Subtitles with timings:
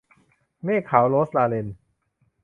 [0.63, 1.67] เมฆขาว- โรสลาเรน